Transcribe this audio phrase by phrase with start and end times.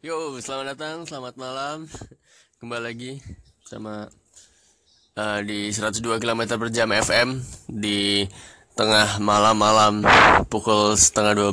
[0.00, 1.84] Yo, selamat datang, selamat malam.
[2.64, 3.12] Kembali lagi
[3.68, 4.08] sama
[5.12, 7.36] uh, di 102 km per jam FM
[7.68, 8.24] di
[8.72, 10.00] tengah malam-malam
[10.48, 11.52] pukul setengah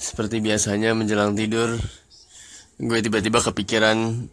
[0.00, 1.76] Seperti biasanya menjelang tidur,
[2.80, 4.24] gue tiba-tiba kepikiran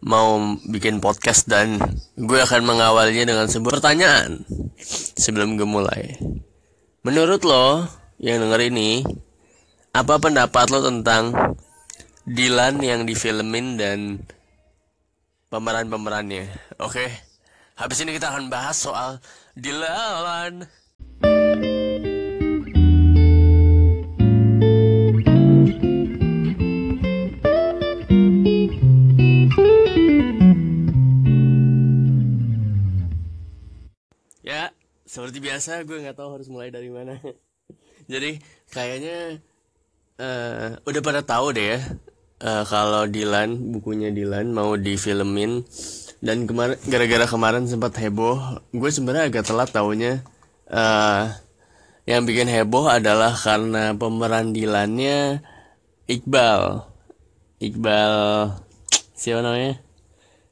[0.00, 0.40] mau
[0.72, 1.76] bikin podcast dan
[2.16, 4.40] gue akan mengawalnya dengan sebuah pertanyaan
[5.20, 6.16] sebelum gue mulai.
[7.04, 7.84] Menurut lo
[8.16, 9.04] yang denger ini,
[9.98, 11.34] apa pendapat lo tentang
[12.22, 14.22] Dilan yang difilmin dan
[15.50, 16.46] pemeran-pemerannya?
[16.78, 17.10] Oke,
[17.74, 19.18] habis ini kita akan bahas soal
[19.58, 20.70] Dilan.
[34.46, 34.70] Ya,
[35.10, 37.18] seperti biasa gue nggak tahu harus mulai dari mana.
[38.12, 38.38] Jadi
[38.70, 39.42] kayaknya
[40.18, 41.80] uh, udah pada tahu deh ya
[42.42, 45.64] uh, kalau Dilan bukunya Dilan mau difilmin.
[46.18, 50.26] Dan kemarin gara-gara kemarin sempat heboh gue sebenarnya agak telat taunya.
[50.66, 51.30] Uh,
[52.08, 55.44] yang bikin heboh adalah karena pemeran Dilannya
[56.10, 56.82] Iqbal.
[57.62, 58.14] Iqbal
[59.14, 59.78] siapa namanya?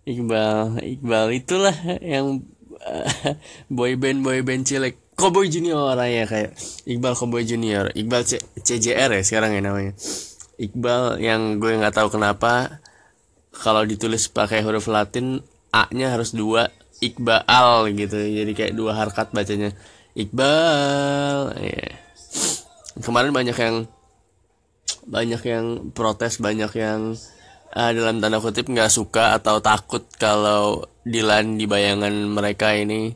[0.07, 2.47] Iqbal Iqbal itulah yang
[2.87, 3.35] uh,
[3.67, 6.53] boyband boyband cilik Cowboy Junior ya kayak
[6.85, 7.89] Iqbal Cowboy Junior.
[7.97, 9.97] Iqbal C CJR ya sekarang ya namanya.
[10.61, 12.85] Iqbal yang gue nggak tahu kenapa
[13.57, 15.41] kalau ditulis pakai huruf Latin
[15.73, 16.69] A-nya harus dua
[17.01, 18.21] Iqbal gitu.
[18.21, 19.73] Jadi kayak dua harkat bacanya.
[20.13, 21.97] Iqbal yeah.
[23.01, 23.77] kemarin banyak yang
[25.09, 25.65] banyak yang
[25.97, 27.17] protes banyak yang
[27.73, 33.15] uh, dalam tanda kutip nggak suka atau takut kalau Dilan di bayangan mereka ini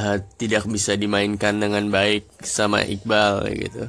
[0.00, 3.84] uh, tidak bisa dimainkan dengan baik sama Iqbal gitu.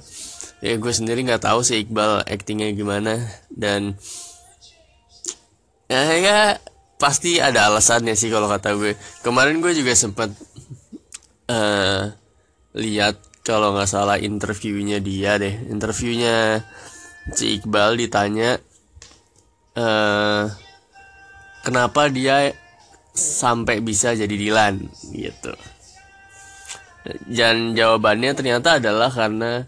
[0.61, 3.17] Ya gue sendiri nggak tahu sih Iqbal aktingnya gimana
[3.49, 3.95] dan
[5.87, 6.39] ya, ya
[7.01, 8.93] pasti ada alasannya sih kalau kata gue.
[9.23, 10.29] Kemarin gue juga sempat
[11.49, 12.11] uh,
[12.77, 15.55] lihat kalau nggak salah interviewnya dia deh.
[15.71, 16.61] Interviewnya
[17.33, 18.59] si Iqbal ditanya
[19.79, 20.45] uh,
[21.65, 22.53] kenapa dia
[23.11, 25.51] sampai bisa jadi Dilan gitu
[27.05, 29.65] dan jawabannya ternyata adalah karena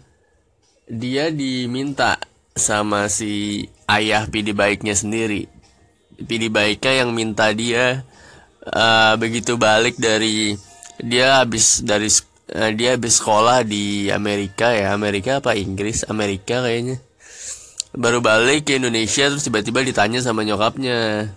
[0.86, 2.20] dia diminta
[2.54, 5.50] sama si ayah pidi baiknya sendiri.
[6.14, 8.06] Pidi baiknya yang minta dia
[8.70, 10.54] uh, begitu balik dari
[11.02, 12.06] dia habis dari
[12.54, 14.94] uh, dia habis sekolah di Amerika ya.
[14.94, 15.58] Amerika apa?
[15.58, 16.06] Inggris?
[16.06, 17.02] Amerika kayaknya.
[17.94, 21.30] Baru balik ke Indonesia terus tiba-tiba ditanya sama nyokapnya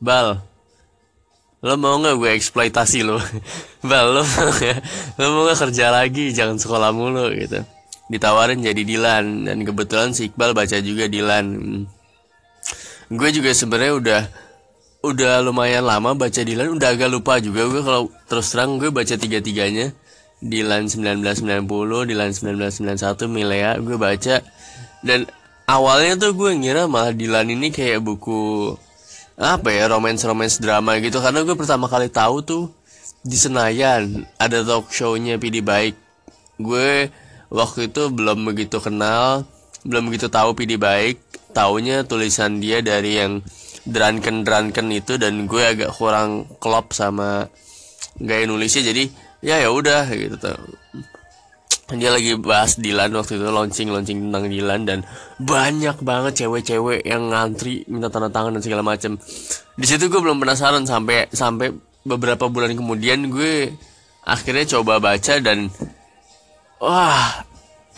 [0.00, 0.51] Bal
[1.62, 3.22] lo mau nggak gue eksploitasi lo?
[3.88, 4.50] Bal lo mau
[5.18, 6.34] lo mau gak kerja lagi?
[6.34, 7.62] Jangan sekolah mulu gitu.
[8.10, 11.46] Ditawarin jadi Dilan dan kebetulan si Iqbal baca juga Dilan.
[13.08, 14.22] Gue juga sebenarnya udah
[15.06, 16.74] udah lumayan lama baca Dilan.
[16.74, 19.94] Udah agak lupa juga gue kalau terus terang gue baca tiga tiganya
[20.42, 24.42] Dilan 1990 Dilan 1991 Milea gue baca.
[24.98, 25.30] Dan
[25.70, 28.74] awalnya tuh gue ngira malah Dilan ini kayak buku
[29.36, 31.18] apa ya romance romance drama gitu.
[31.20, 32.64] Karena gue pertama kali tahu tuh
[33.22, 35.96] di Senayan ada talk show-nya PD Baik.
[36.58, 37.08] Gue
[37.52, 39.44] waktu itu belum begitu kenal
[39.82, 41.18] belum begitu tahu PD Baik.
[41.52, 43.44] Taunya tulisan dia dari yang
[43.84, 47.50] Drunken Drunken itu dan gue agak kurang klop sama
[48.16, 48.88] gaya nulisnya.
[48.88, 49.10] Jadi
[49.42, 50.38] ya ya udah gitu.
[50.38, 50.56] tuh
[51.98, 54.98] dia lagi bahas Dilan waktu itu launching launching tentang Dilan dan
[55.40, 59.18] banyak banget cewek-cewek yang ngantri minta tanda tangan dan segala macam
[59.76, 61.72] di situ gue belum penasaran sampai sampai
[62.06, 63.72] beberapa bulan kemudian gue
[64.22, 65.72] akhirnya coba baca dan
[66.78, 67.44] wah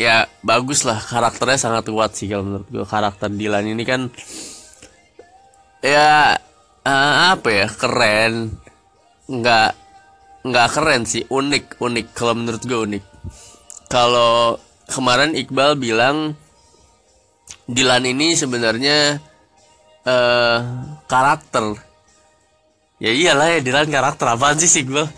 [0.00, 4.08] ya bagus lah karakternya sangat kuat sih kalau menurut gue karakter Dilan ini kan
[5.84, 6.40] ya
[6.84, 8.52] uh, apa ya keren.
[9.24, 9.70] Nggak
[10.44, 12.06] nggak keren sih unik unik.
[12.12, 13.04] Kalau menurut gue unik
[13.88, 14.58] kalau
[14.90, 16.36] kemarin Iqbal bilang
[17.64, 19.16] Dilan ini sebenarnya
[20.04, 20.58] uh,
[21.08, 21.80] karakter.
[23.00, 25.08] Ya iyalah ya Dilan karakter apaan sih Iqbal?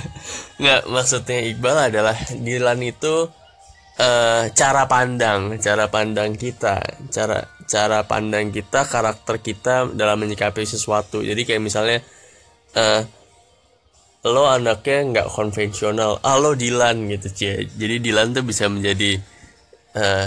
[0.60, 3.28] Nggak maksudnya Iqbal adalah Dilan itu
[4.00, 6.80] uh, cara pandang cara pandang kita
[7.12, 11.20] cara cara pandang kita karakter kita dalam menyikapi sesuatu.
[11.20, 11.98] Jadi kayak misalnya
[12.74, 13.04] uh,
[14.26, 16.20] lo anaknya nggak konvensional.
[16.20, 17.64] Ah lo Dilan gitu cie.
[17.64, 19.16] Jadi Dilan tuh bisa menjadi
[19.96, 20.26] uh,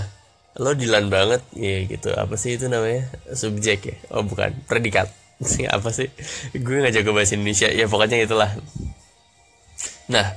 [0.58, 2.10] lo Dilan banget ya gitu.
[2.18, 3.06] Apa sih itu namanya?
[3.38, 3.96] Subjek ya?
[4.10, 4.50] Oh bukan.
[4.66, 5.14] Predikat.
[5.76, 6.10] Apa sih?
[6.58, 7.70] Gue nggak jago bahasa Indonesia.
[7.70, 8.50] Ya pokoknya itulah.
[10.10, 10.28] Nah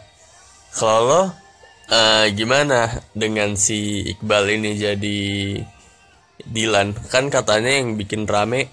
[0.76, 1.22] kalau lo
[1.88, 5.20] uh, gimana dengan si Iqbal ini jadi
[6.44, 6.92] Dilan?
[7.08, 8.68] Kan katanya yang bikin rame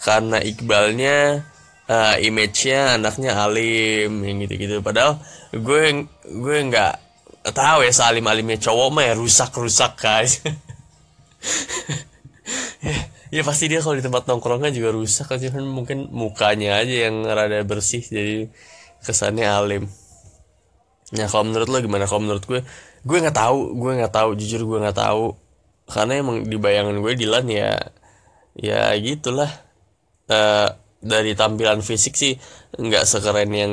[0.00, 1.44] karena Iqbalnya
[1.90, 5.18] uh, image-nya anaknya alim yang gitu-gitu padahal
[5.50, 6.94] gue gue nggak
[7.50, 10.38] tahu ya salim alimnya cowok mah ya rusak rusak guys
[12.80, 12.94] ya,
[13.34, 17.58] ya pasti dia kalau di tempat nongkrongnya juga rusak kan mungkin mukanya aja yang rada
[17.66, 18.46] bersih jadi
[19.02, 19.90] kesannya alim
[21.10, 22.06] Nah kalau menurut lo gimana?
[22.06, 22.60] Kalau menurut gue,
[23.02, 25.34] gue nggak tahu, gue nggak tahu, jujur gue nggak tahu.
[25.90, 27.74] Karena emang di bayangan gue Dilan ya,
[28.54, 29.50] ya gitulah.
[30.30, 30.70] Uh,
[31.00, 32.36] dari tampilan fisik sih
[32.76, 33.72] nggak sekeren yang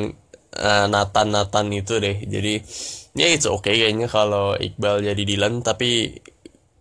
[0.56, 2.24] uh, Nathan Nathan itu deh.
[2.24, 2.64] Jadi
[3.18, 6.16] ya itu oke okay kayaknya kalau Iqbal jadi Dilan, tapi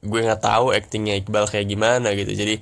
[0.07, 2.33] gue nggak tahu actingnya Iqbal kayak gimana gitu.
[2.33, 2.55] Jadi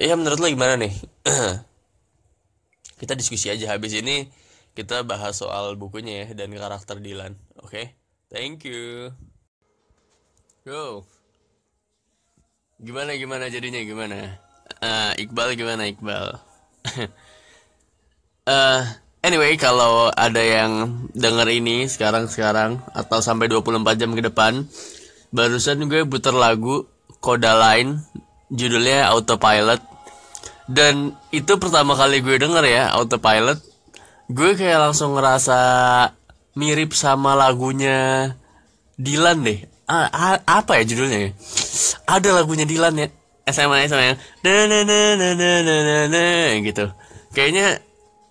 [0.00, 0.92] ya menurut lo gimana nih?
[3.00, 4.24] Kita diskusi aja habis ini
[4.76, 7.32] kita bahas soal bukunya ya dan karakter Dylan.
[7.64, 7.84] Oke, okay?
[8.28, 9.08] thank you.
[10.68, 11.08] Go.
[12.76, 14.36] Gimana gimana jadinya gimana?
[14.84, 16.45] Uh, Iqbal gimana Iqbal?
[18.48, 18.82] Uh,
[19.26, 24.64] anyway, kalau ada yang denger ini sekarang-sekarang atau sampai 24 jam ke depan,
[25.30, 26.88] barusan gue putar lagu
[27.20, 28.00] Koda Line
[28.52, 29.82] judulnya Autopilot
[30.70, 33.58] dan itu pertama kali gue denger ya Autopilot
[34.30, 35.58] gue kayak langsung ngerasa
[36.58, 38.32] mirip sama lagunya
[38.96, 39.60] Dilan deh.
[39.86, 41.36] A a apa ya judulnya?
[42.08, 43.08] Ada lagunya Dilan ya.
[43.46, 46.24] SMA SMA yang na na na na na na na, na
[46.66, 46.90] gitu.
[47.30, 47.78] Kayaknya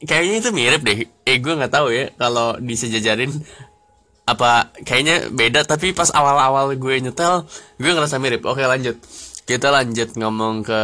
[0.03, 1.07] kayaknya itu mirip deh.
[1.23, 3.31] Eh gue nggak tahu ya kalau disejajarin
[4.27, 7.47] apa kayaknya beda tapi pas awal-awal gue nyetel
[7.79, 8.43] gue ngerasa mirip.
[8.43, 8.99] Oke lanjut.
[9.47, 10.81] Kita lanjut ngomong ke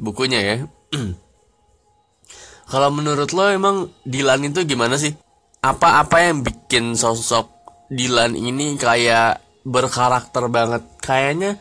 [0.00, 0.56] bukunya ya.
[2.70, 5.14] Kalau menurut lo emang Dilan itu gimana sih?
[5.62, 7.50] Apa-apa yang bikin sosok
[7.92, 10.82] Dilan ini kayak berkarakter banget?
[10.98, 11.58] Kayaknya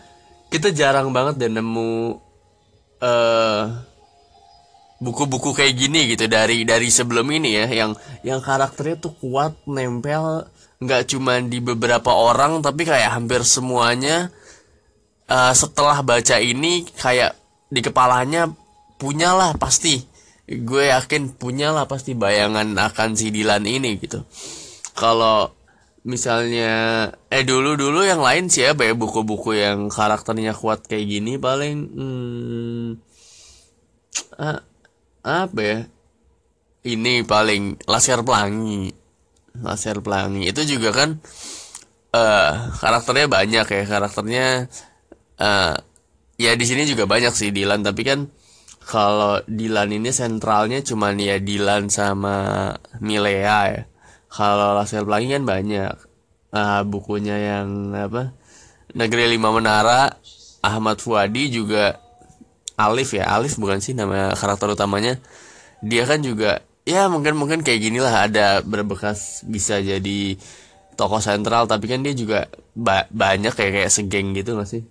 [0.56, 2.16] kita jarang banget dan nemu
[3.04, 3.62] uh,
[5.04, 7.68] buku-buku kayak gini gitu dari dari sebelum ini ya.
[7.68, 7.92] Yang
[8.24, 10.48] yang karakternya tuh kuat nempel
[10.80, 14.32] nggak cuma di beberapa orang tapi kayak hampir semuanya
[15.28, 17.36] uh, setelah baca ini kayak
[17.68, 18.48] di kepalanya
[18.96, 20.08] punyalah pasti.
[20.46, 24.24] Gue yakin punya lah pasti bayangan akan si Dilan ini gitu.
[24.94, 25.52] Kalau
[26.06, 31.76] misalnya eh dulu dulu yang lain sih ya buku-buku yang karakternya kuat kayak gini paling
[31.98, 32.88] hmm,
[34.38, 34.62] ah,
[35.26, 35.80] apa ya
[36.86, 38.94] ini paling laser pelangi.
[39.58, 40.46] Laser pelangi.
[40.46, 41.18] Itu juga kan
[42.14, 44.70] uh, karakternya banyak ya karakternya
[45.42, 45.76] uh,
[46.38, 48.30] ya di sini juga banyak sih Dilan tapi kan
[48.86, 52.70] kalau Dilan ini sentralnya cuman ya Dilan sama
[53.02, 53.84] Milea ya
[54.36, 55.96] kalau Laskar Pelangi kan banyak.
[56.52, 58.36] Uh, bukunya yang apa?
[58.96, 60.12] Negeri Lima Menara
[60.64, 62.00] Ahmad Fuadi juga
[62.76, 65.20] Alif ya Alif bukan sih nama karakter utamanya.
[65.80, 70.40] Dia kan juga ya mungkin mungkin kayak gini lah ada berbekas bisa jadi
[70.96, 74.84] tokoh sentral tapi kan dia juga ba banyak kayak kayak segeng gitu gak sih?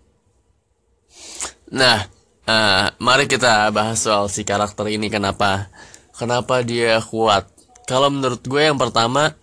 [1.73, 2.09] Nah
[2.45, 5.73] Uh, mari kita bahas soal si karakter ini kenapa
[6.13, 7.49] kenapa dia kuat.
[7.85, 9.37] Kalau menurut gue yang pertama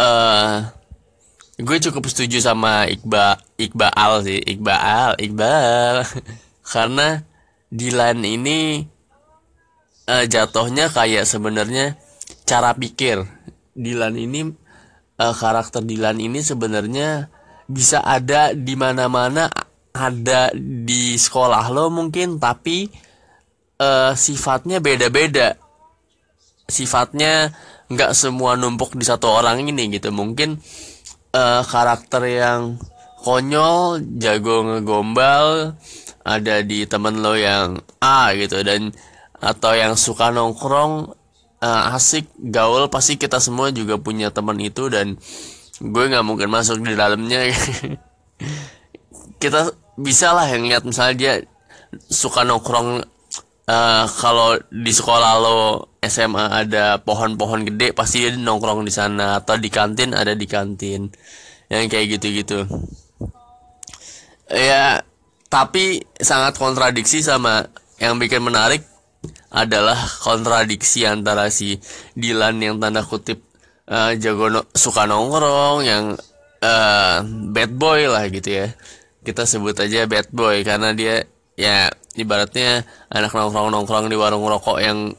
[0.00, 0.64] uh,
[1.60, 5.96] gue cukup setuju sama Iqbal Iqbal sih Iqbal Iqbal.
[6.72, 7.20] Karena
[7.70, 8.82] Dilan ini
[10.10, 11.94] uh, jatuhnya kayak sebenarnya
[12.48, 13.22] cara pikir.
[13.76, 14.50] Dilan ini
[15.20, 17.30] uh, karakter Dilan ini sebenarnya
[17.70, 19.46] bisa ada di mana-mana
[19.94, 22.90] ada di sekolah lo mungkin tapi
[23.78, 25.54] uh, sifatnya beda-beda
[26.70, 27.52] sifatnya
[27.90, 30.14] nggak semua numpuk di satu orang ini gitu.
[30.14, 30.58] Mungkin
[31.34, 32.78] uh, karakter yang
[33.20, 35.76] konyol jago ngegombal
[36.24, 38.94] ada di temen lo yang A gitu dan
[39.40, 41.12] atau yang suka nongkrong
[41.60, 45.16] uh, asik gaul pasti kita semua juga punya temen itu dan
[45.80, 47.48] gue nggak mungkin masuk di dalamnya.
[49.40, 51.34] Kita bisa lah yang lihat misalnya dia
[52.12, 53.00] suka nongkrong
[53.70, 55.60] uh, kalau di sekolah lo
[56.02, 59.38] SMA ada pohon-pohon gede pasti dia nongkrong di sana.
[59.38, 61.06] Atau di kantin ada di kantin.
[61.70, 62.66] Yang kayak gitu-gitu.
[64.50, 65.06] Ya
[65.50, 67.66] tapi sangat kontradiksi sama
[68.02, 68.86] yang bikin menarik
[69.50, 71.78] adalah kontradiksi antara si
[72.14, 73.42] Dilan yang tanda kutip
[73.90, 76.04] uh, jago no, suka nongkrong yang
[76.62, 77.16] uh,
[77.50, 78.66] bad boy lah gitu ya.
[79.20, 81.26] Kita sebut aja bad boy karena dia
[81.58, 85.14] ya ibaratnya anak nongkrong nongkrong di warung rokok yang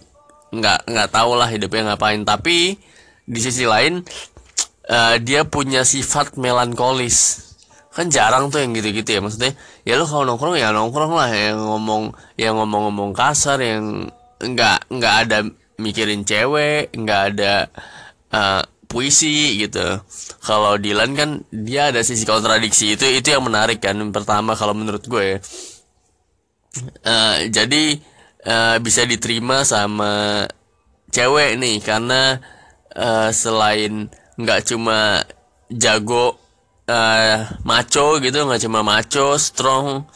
[0.52, 2.24] nggak nggak tahu lah hidupnya ngapain.
[2.28, 2.76] Tapi
[3.24, 4.04] di sisi lain
[4.92, 7.48] uh, dia punya sifat melankolis.
[7.92, 9.52] Kan jarang tuh yang gitu-gitu ya maksudnya
[9.84, 14.08] ya lu kalau nongkrong ya nongkrong lah yang ngomong yang ngomong-ngomong kasar yang
[14.40, 15.44] nggak nggak ada
[15.76, 17.68] mikirin cewek nggak ada
[18.32, 20.04] uh, puisi gitu.
[20.44, 22.96] Kalau Dylan kan dia ada sisi kontradiksi.
[22.96, 25.38] Itu itu yang menarik kan pertama kalau menurut gue ya
[27.06, 27.84] uh, jadi
[28.48, 30.46] uh, bisa diterima sama
[31.12, 32.40] cewek nih karena
[32.96, 34.08] uh, selain
[34.40, 35.22] nggak cuma
[35.68, 36.40] jago
[36.88, 37.38] uh,
[37.68, 40.08] maco gitu nggak cuma maco strong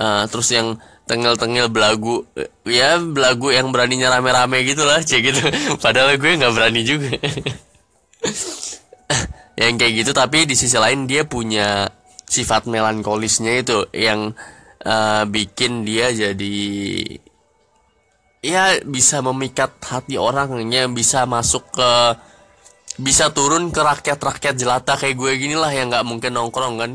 [0.00, 0.80] uh, terus yang
[1.10, 2.22] tengil-tengil belagu
[2.62, 5.42] ya belagu yang beraninya rame-rame gitu lah cek gitu.
[5.82, 7.10] Padahal gue nggak berani juga.
[9.60, 11.90] Yang kayak gitu tapi di sisi lain dia punya
[12.24, 14.32] sifat melankolisnya itu yang
[14.84, 16.58] uh, bikin dia jadi
[18.40, 21.90] ya bisa memikat hati orangnya bisa masuk ke
[23.00, 26.92] bisa turun ke rakyat-rakyat jelata kayak gue gini lah yang nggak mungkin nongkrong kan?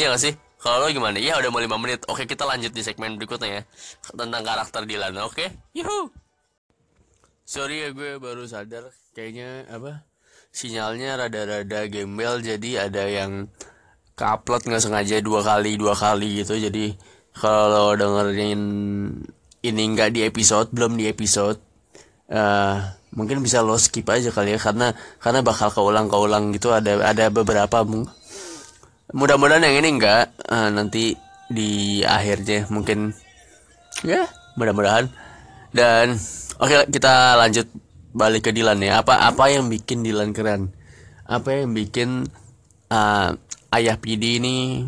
[0.00, 0.34] Iya gak sih?
[0.62, 1.20] Kalau lo gimana?
[1.20, 2.00] Ya udah mau 5 menit.
[2.08, 3.62] Oke kita lanjut di segmen berikutnya ya
[4.14, 5.12] tentang karakter Dylan.
[5.26, 5.52] Oke?
[5.76, 6.08] Yuhu!
[7.44, 8.88] Sorry ya gue baru sadar.
[9.12, 10.06] Kayaknya apa
[10.54, 13.50] sinyalnya rada-rada gembel jadi ada yang
[14.16, 16.56] ke upload nggak sengaja dua kali dua kali gitu.
[16.56, 16.96] Jadi
[17.32, 18.62] kalau dengerin
[19.62, 21.58] ini nggak di episode belum di episode
[22.32, 22.76] uh,
[23.12, 26.72] mungkin bisa lo skip aja kali ya karena karena bakal keulang keulang gitu.
[26.72, 27.84] Ada ada beberapa
[29.12, 31.14] mudah-mudahan yang ini enggak uh, nanti
[31.52, 33.12] di akhirnya mungkin
[34.02, 35.12] ya mudah-mudahan.
[35.72, 36.16] Dan
[36.60, 37.68] oke okay, kita lanjut
[38.12, 39.04] balik ke Dilan ya.
[39.04, 40.72] Apa apa yang bikin Dilan keren?
[41.28, 42.28] Apa yang bikin
[42.92, 43.28] uh,
[43.72, 44.84] ayah PD ini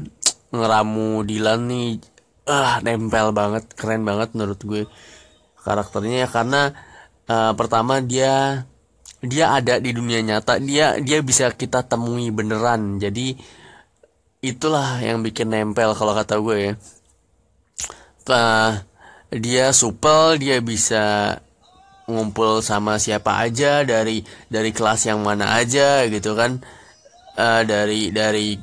[0.53, 2.14] ngeramu Dilan nih
[2.45, 4.83] ah nempel banget keren banget menurut gue
[5.65, 6.77] karakternya ya karena
[7.29, 8.65] uh, pertama dia
[9.25, 13.01] dia ada di dunia nyata dia dia bisa kita temui beneran.
[13.01, 13.33] Jadi
[14.45, 16.73] itulah yang bikin nempel kalau kata gue ya.
[18.25, 18.73] Uh,
[19.33, 21.37] dia supel dia bisa
[22.05, 26.61] ngumpul sama siapa aja dari dari kelas yang mana aja gitu kan.
[27.35, 28.61] Uh, dari dari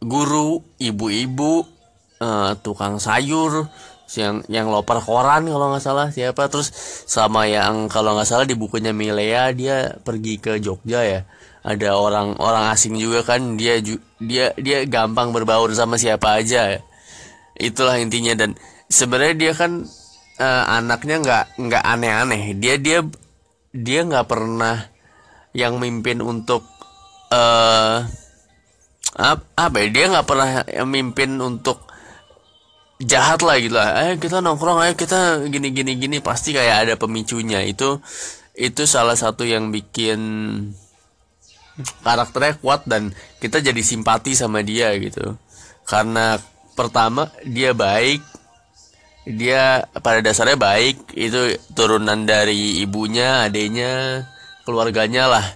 [0.00, 1.73] guru ibu-ibu
[2.20, 3.66] uh, tukang sayur
[4.14, 6.46] yang yang loper koran kalau nggak salah siapa.
[6.52, 6.70] Terus
[7.08, 11.20] sama yang kalau nggak salah di bukunya Milea dia pergi ke Jogja ya.
[11.64, 13.80] Ada orang orang asing juga kan dia
[14.20, 16.84] dia dia gampang berbaur sama siapa aja
[17.56, 18.36] itulah intinya.
[18.36, 18.54] Dan
[18.92, 19.88] sebenarnya dia kan
[20.38, 22.52] uh, anaknya nggak nggak aneh-aneh.
[22.60, 23.00] Dia dia
[23.72, 24.92] dia nggak pernah
[25.56, 26.66] yang mimpin untuk
[27.32, 28.04] uh,
[29.54, 31.93] apa ya dia nggak pernah mimpin untuk
[33.04, 33.90] jahat lah gitu lah.
[34.08, 36.16] Eh kita nongkrong ayo kita gini gini gini.
[36.18, 37.62] Pasti kayak ada pemicunya.
[37.62, 38.00] Itu
[38.54, 40.20] itu salah satu yang bikin
[42.06, 43.10] karakternya kuat dan
[43.42, 45.36] kita jadi simpati sama dia gitu.
[45.86, 46.38] Karena
[46.74, 48.22] pertama dia baik.
[49.24, 51.16] Dia pada dasarnya baik.
[51.16, 54.24] Itu turunan dari ibunya adanya
[54.64, 55.46] keluarganya lah.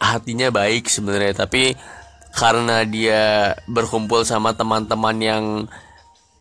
[0.00, 1.46] Hatinya baik sebenarnya.
[1.46, 1.76] Tapi
[2.36, 5.44] karena dia berkumpul sama teman-teman yang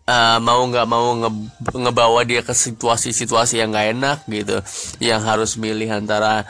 [0.06, 1.30] uh, mau nggak mau nge
[1.74, 4.58] ngebawa dia ke situasi-situasi yang nggak enak gitu.
[5.02, 6.46] Yang harus milih antara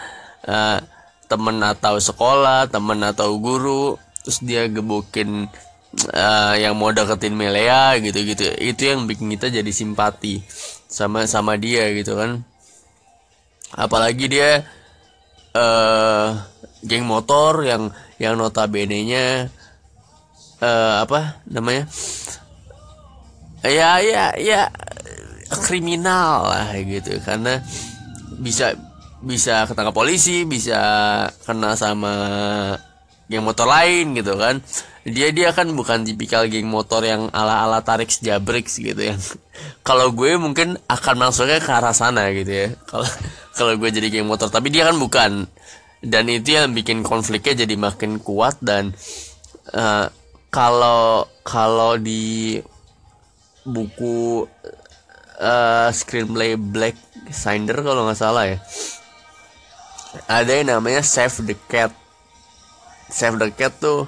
[0.48, 0.80] uh,
[1.26, 3.98] temen atau sekolah temen atau guru.
[4.24, 5.48] Terus dia gebukin
[6.12, 10.42] uh, yang mau deketin Melea gitu gitu itu yang bikin kita jadi simpati
[10.90, 12.44] sama sama dia gitu kan.
[13.76, 14.64] Apalagi dia
[15.54, 16.28] uh,
[16.86, 19.26] geng motor yang yang notabene nya
[20.64, 21.90] uh, apa namanya
[23.68, 24.62] ya ya ya.
[25.46, 27.22] Kriminal lah gitu.
[27.22, 27.62] Karena
[28.42, 28.74] bisa
[29.26, 30.78] bisa ketangkap polisi bisa
[31.48, 32.14] kena sama
[33.26, 34.62] geng motor lain gitu kan.
[35.06, 39.16] Dia dia kan bukan tipikal geng motor yang ala ala tarik jabrix gitu ya.
[39.88, 42.68] Kalau gue mungkin akan masuknya ke arah sana gitu ya.
[42.90, 43.08] Kalau
[43.56, 44.52] kalau gue jadi geng motor.
[44.52, 45.32] Tapi dia kan bukan.
[46.06, 48.94] Dan itu yang bikin konfliknya jadi makin kuat dan
[49.74, 50.06] uh,
[50.54, 52.62] kalau kalau di
[53.66, 54.46] buku
[55.42, 56.96] uh, screenplay Black
[57.34, 58.58] Cinder kalau nggak salah ya.
[60.32, 61.92] Ada yang namanya Save the Cat.
[63.12, 64.08] Save the Cat tuh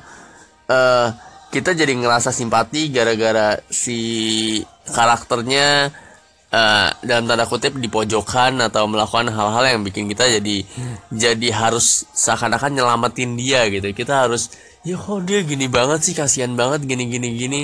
[0.72, 1.08] uh,
[1.52, 3.98] kita jadi ngerasa simpati gara-gara si
[4.88, 5.92] karakternya
[6.52, 10.58] uh, dalam tanda kutip di pojokan atau melakukan hal-hal yang bikin kita jadi
[11.12, 13.92] jadi harus seakan-akan nyelamatin dia gitu.
[13.92, 14.54] Kita harus
[14.88, 17.62] ya kok dia gini banget sih kasihan banget gini gini gini.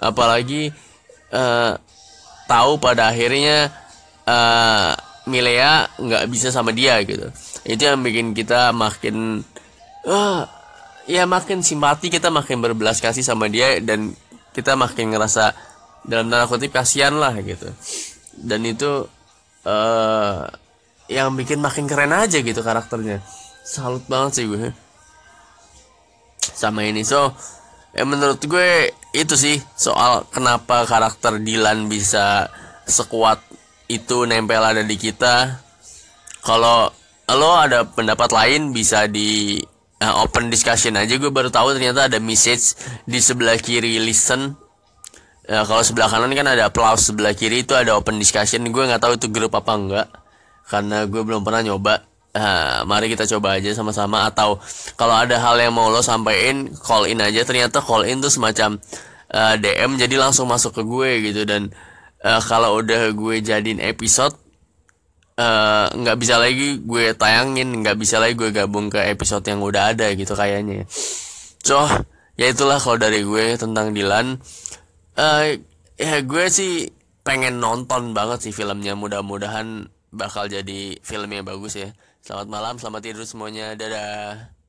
[0.00, 0.72] Apalagi
[1.30, 1.74] uh,
[2.50, 3.70] tahu pada akhirnya
[4.26, 4.92] uh,
[5.30, 7.30] Milea nggak bisa sama dia gitu.
[7.62, 9.46] Itu yang bikin kita makin
[10.06, 10.42] uh,
[11.06, 14.14] ya makin simpati kita makin berbelas kasih sama dia dan
[14.50, 15.54] kita makin ngerasa
[16.02, 17.70] dalam tanda kutip kasihan lah gitu.
[18.34, 19.06] Dan itu
[19.68, 20.42] uh,
[21.10, 23.20] yang bikin makin keren aja gitu karakternya.
[23.62, 24.72] Salut banget sih gue.
[26.40, 27.36] Sama ini so
[27.90, 32.46] ya menurut gue itu sih soal kenapa karakter Dylan bisa
[32.86, 33.42] sekuat
[33.90, 35.58] itu nempel ada di kita.
[36.40, 36.90] Kalau
[37.30, 39.58] lo ada pendapat lain bisa di
[40.02, 41.18] uh, open discussion aja.
[41.18, 44.54] Gue baru tahu ternyata ada message di sebelah kiri listen.
[45.50, 48.62] Uh, kalau sebelah kanan kan ada applause sebelah kiri itu ada open discussion.
[48.70, 50.08] Gue nggak tahu itu grup apa enggak
[50.70, 54.26] karena gue belum pernah nyoba uh, mari kita coba aja sama-sama.
[54.26, 54.58] Atau
[54.94, 57.42] kalau ada hal yang mau lo sampein call in aja.
[57.42, 58.78] Ternyata call in tuh semacam
[59.34, 61.42] uh, DM jadi langsung masuk ke gue gitu.
[61.46, 61.70] Dan
[62.24, 64.36] uh, kalau udah gue jadiin episode
[65.96, 69.96] nggak uh, bisa lagi gue tayangin nggak bisa lagi gue gabung ke episode yang udah
[69.96, 70.84] ada gitu kayaknya.
[71.64, 71.80] So
[72.36, 74.36] ya itulah kalau dari gue tentang Dilan.
[75.16, 75.56] Uh,
[76.00, 76.88] ya gue sih
[77.24, 78.92] pengen nonton banget sih filmnya.
[78.96, 81.88] Mudah-mudahan bakal jadi film yang bagus ya.
[82.30, 83.74] Selamat malam, selamat tidur semuanya.
[83.74, 84.59] Dadah.